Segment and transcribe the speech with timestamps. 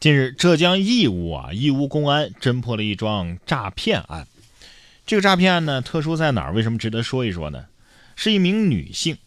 [0.00, 4.28] 近日，浙江义乌啊，义乌公安侦破了一桩诈骗案。
[5.04, 6.52] 这个诈骗案呢，特殊在哪儿？
[6.52, 7.64] 为什么值得说一说呢？
[8.14, 9.18] 是一名女性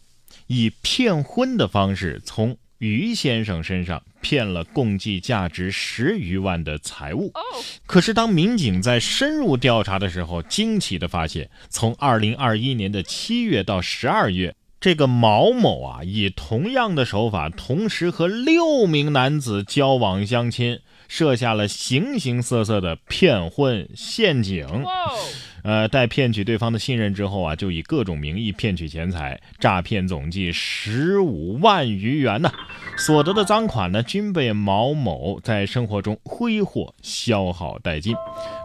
[0.46, 7.30] 以骗婚的方式，从于先生身上骗了共计价值十余万的财物。
[7.84, 14.54] 可是，当民警在深入调查的时候，惊奇的发现，从二零二一年的七月到十二月。
[14.82, 24.66] 这个毛某啊，以同样的手法，同时和六名男子交往相亲，设下了形形色色的骗婚陷阱。
[25.62, 32.50] 呃，待骗取对方的信任之后啊，就以各种名义骗取钱财，诈骗总计十五万余元呢。
[32.96, 38.16] 所得的赃款呢，均被毛某在生活中挥霍消耗殆尽。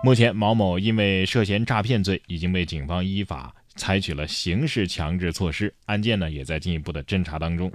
[0.04, 3.54] 目前，毛某因为涉嫌诈骗罪，已经被警方依法。
[3.78, 7.72] 采取了刑事强制措施，案件呢也在进一步的侦查当中。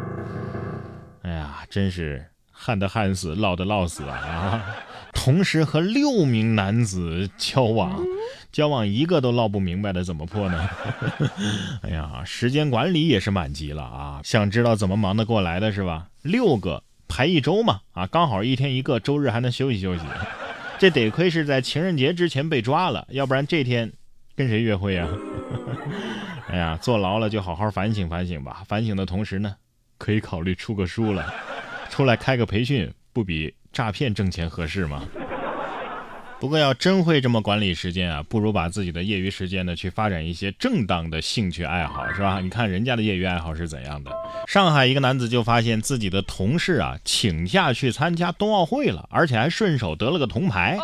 [1.22, 4.62] 哎呀，真是旱的旱死，涝的涝死啊！
[5.14, 8.02] 同时和六名男子交往，
[8.50, 10.68] 交往一个都唠不明白的，怎么破呢？
[11.82, 14.20] 哎呀，时间管理也是满级了啊！
[14.24, 16.08] 想知道怎么忙得过来的是吧？
[16.22, 20.02] 六个排一周嘛，啊，刚好一天一个，周日还能休息休息。
[20.78, 23.92] 这得亏是在情人节之前被抓了，要不然这天
[24.34, 25.08] 跟谁约会啊？
[26.48, 28.62] 哎呀，坐牢了就好好反省反省吧。
[28.66, 29.54] 反省的同时呢，
[29.98, 31.32] 可以考虑出个书了，
[31.90, 35.02] 出来开个培训，不比诈骗挣钱合适吗？
[36.40, 42.40] 不过要真会这么管理时间啊，不如把自己的业余时间呢去发展一些正当的兴趣爱好，是吧？
[42.40, 44.10] 你看人家的业余爱好是怎样的？
[44.48, 50.76] 上海一个男子就发现自己的同事啊请假去参加冬奥会了，而且还顺手得了个铜牌。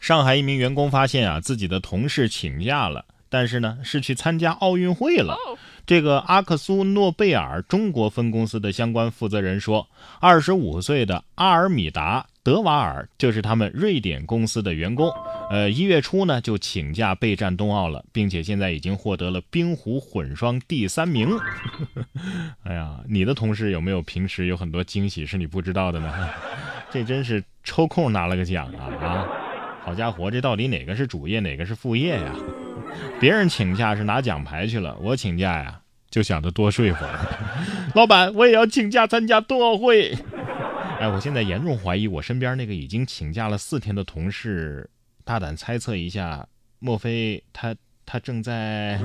[0.00, 3.04] 上海一名员工发现啊自己的同事请假了。
[3.34, 5.36] 但是呢，是去参加奥运会了。
[5.84, 9.88] 这个阿克苏诺贝尔中国分公司的相关负责人说，
[10.20, 15.12] 二十五岁的阿尔米达德瓦尔就是他们瑞典公司的员工。
[15.50, 21.28] 呃，一月初呢就请假备战冬奥了，并且现在已经获得了冰壶混双第三名。
[22.62, 26.30] 哎呀，你的同事有没有平时有很多惊喜是你不知道的呢？
[26.88, 29.26] 这真是抽空拿了个奖啊啊！
[29.84, 32.32] 好家伙，这到底哪个是主业，哪个是副业呀？
[33.20, 35.80] 别人请假是拿奖牌去了，我请假呀
[36.10, 37.18] 就想着多睡会儿。
[37.94, 40.16] 老板，我也要请假参加冬奥会。
[41.00, 44.88] 哎，我现在严重怀疑我身边那个已经请假了四天的同事，
[45.24, 46.46] 大胆猜测一下，
[46.78, 47.74] 莫非他
[48.06, 49.00] 他正在？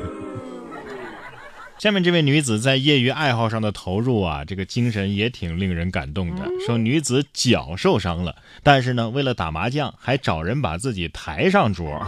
[1.80, 6.46] 下面这位女子在业余爱好上的投入啊，这个精神也挺令人感动的。
[6.66, 12.06] 说女子脚受伤了，但是呢，为了打麻将，还找人把自己抬上桌。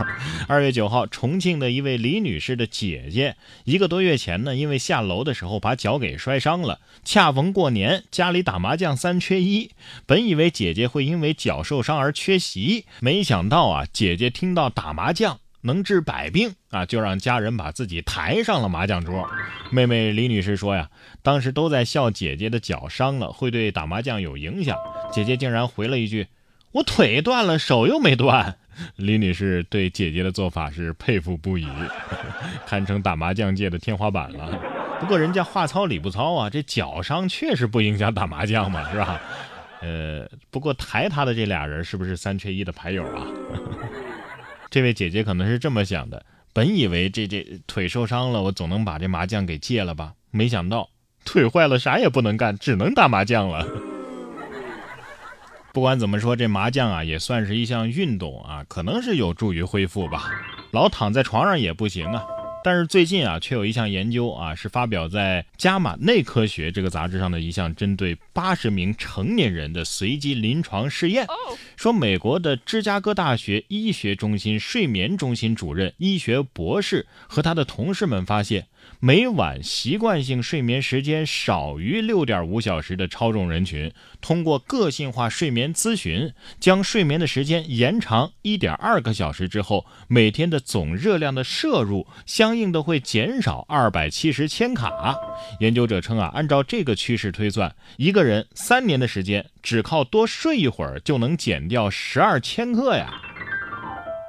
[0.50, 9.72] 二月九号，重庆的一位李女士的姐姐，一个多月前呢，因为下楼的时候把脚给摔伤了，恰逢过年，家里打麻将三缺一，
[10.06, 15.40] 本以为姐姐会因为脚受伤而缺席，没想到啊，姐姐听到打麻将。
[15.62, 19.30] 能治百病啊，就让家人把自己抬上了麻将桌。
[19.72, 20.90] 妹妹李女士说呀，
[21.22, 24.78] 当时都在笑姐姐的脚伤了会对打麻将有影响，
[25.12, 26.28] 姐姐竟然回了一句
[26.74, 28.58] ：“我腿断了，手又没断。”
[28.96, 31.68] 李女士对姐姐的做法是佩服不已，
[32.66, 34.58] 堪称打麻将界的天花板了。
[35.00, 39.22] 不过人家话糙理不糙啊，这脚伤确实不影响打麻将嘛，是吧？
[39.82, 43.28] 呃，不过抬她的这俩人是不是三缺一的牌友啊？
[44.72, 50.14] 这位姐姐可能是这么想的：本以为这这腿受伤了，我总能把这麻将给戒了吧？
[50.32, 50.90] 没想到
[51.26, 53.68] 腿坏了，啥也不能干，只能打麻将了。
[55.74, 60.32] 不管怎么说，这麻将啊也算是一项运动啊，可能是有助于恢复吧。
[60.72, 62.24] 老躺在床上也不行啊。
[62.64, 71.26] 但是最近啊，却有一项研究啊，是发表在《加马内科学》这个杂志上的一项针对八十名成年人的随机临床试验，
[71.76, 78.68] 说美国的芝加哥大学医学中心睡眠中心主任、医学博士和他的同事们发现。
[79.00, 95.18] 每晚习惯性睡眠时间少于六点五小时的超重人群，通过个性化睡眠咨询，将睡眠的时间延长一点二个小时之后，每天的总热量的摄入相应的会减少二百七十千卡。
[95.60, 103.31] 研究者称啊，按照这个趋势推算，一个人三年的时间，只靠多睡一会儿就能减掉十二千克呀。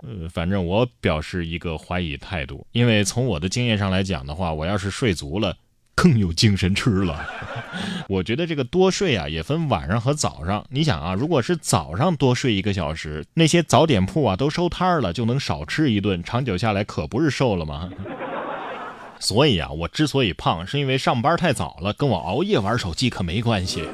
[0.04, 5.56] 呃，反正我表示一个怀疑态度，因为从我的经验上来讲的话，我要是睡足了，
[5.94, 7.24] 更有精神吃了。
[8.08, 10.66] 我觉得这个多睡啊，也分晚上和早上。
[10.70, 17.88] 你想啊，如果是早上多睡一个小时，那些早点铺啊都收摊了，就能少吃一顿，长久下来可不是瘦了吗？
[19.20, 23.84] 所以啊，我之所以胖，是因为上班太早了，跟我熬夜玩手机可没关系。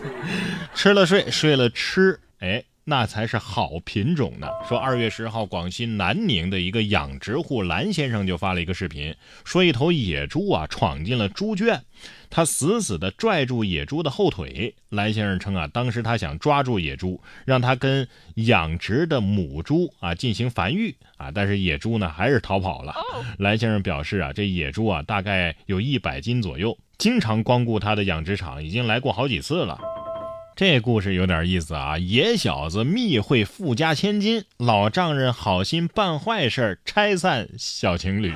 [0.76, 2.62] 吃了睡，睡了吃，哎。
[2.90, 4.48] 那才是好品种呢。
[4.68, 9.14] 说二月十号，广西南宁的一个养殖户蓝先生就发了一个视频，
[9.44, 11.80] 说一头野猪啊闯进了猪圈，
[12.28, 14.74] 他死死地拽住野猪的后腿。
[14.88, 22.92] 蓝先生称啊，当时他想抓住野猪，让他跟养殖的母猪啊进行繁育啊，但是野猪呢还是逃跑了。
[23.38, 29.78] 蓝先生表示啊，这野猪啊大概有一百斤左右，经常光顾他的养殖场，已经来过好几次了。
[30.56, 31.96] 这故事有点意思啊！
[31.96, 38.34] 野小子密会富家千金，老丈人好心办坏事拆散小情侣，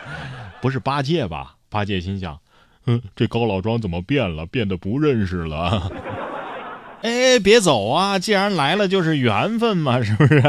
[0.60, 1.56] 不是八戒吧？
[1.70, 2.38] 八戒心想：
[2.86, 4.44] 嗯，这高老庄怎么变了？
[4.44, 5.90] 变得不认识了？
[7.00, 8.18] 哎，别走啊！
[8.18, 10.42] 既然来了，就是缘分嘛，是不是？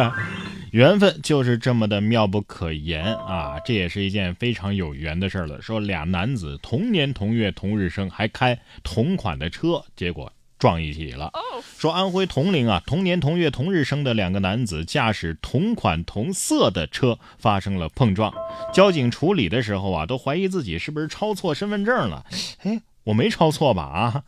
[0.71, 3.57] 缘分就是这么的妙不可言啊！
[3.63, 5.62] 这也是一件非常有缘的事了。
[5.62, 10.30] 说俩男子同年同月同日生，还开同款的车，结果。
[10.63, 11.30] 撞一起了。
[11.77, 18.33] 说安徽铜陵啊，同年同月同日生的两个男子驾驶同款同色的车发生了碰撞。
[18.74, 22.25] 交警处理的时候啊，都怀疑自己是不是抄错身份证了。
[22.62, 23.83] 哎，我没抄错吧？
[23.83, 24.24] 啊，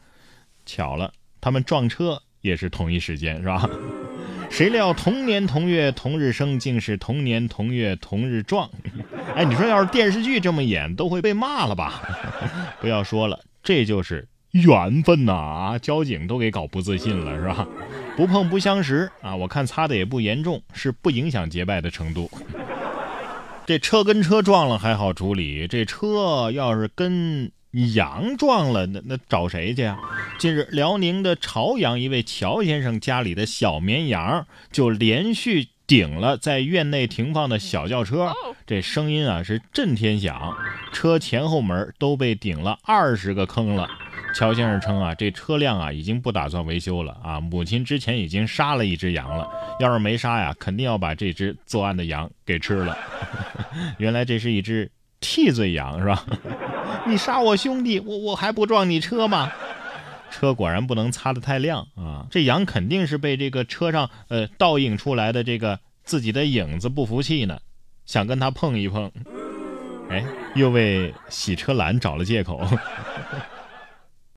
[0.65, 3.69] 巧了，他们撞车也是同一时间，是吧？
[4.51, 8.69] 谁料同年同月同日生，竟是同年同月同日撞。
[9.33, 12.01] 哎，你说要是电视剧这么演，都会被骂了吧？
[12.81, 14.27] 不要说了，这就是。
[14.63, 15.77] 缘分呐啊！
[15.77, 17.67] 交警都给搞不自信了是吧？
[18.15, 19.35] 不碰不相识啊！
[19.35, 22.31] 我看擦的也不严重，是不影响结拜的程度。
[23.67, 27.51] 这车跟车撞了还好处理，这车要是跟
[27.93, 29.99] 羊撞了，那那找谁去啊？
[30.39, 38.31] 近日，辽宁的朝阳一位乔先生家里的小绵羊就连续顶了在院内停放的小轿车，
[38.65, 40.55] 这声音啊是震天响，
[40.93, 43.89] 车前后门都被顶了二十个坑了。
[44.35, 47.39] 乔先生称啊，这车辆啊已经不打算维修了啊。
[47.39, 49.49] 母亲之前已经杀了一只羊了，
[49.79, 52.97] 要是没杀呀，肯定要把这只作案的羊给吃了。
[53.97, 54.91] 原来这是一只
[55.21, 56.25] 替罪羊是吧？
[57.07, 59.49] 你杀我兄弟，我我还不撞你车吗？
[60.29, 67.57] 车果然不能擦得太亮啊，这羊肯定是被这个车上呃倒映出来的这个自己的影子不服气呢，
[68.05, 69.09] 想跟他碰一碰。
[70.09, 70.23] 哎，
[70.55, 72.61] 又为洗车篮找了借口。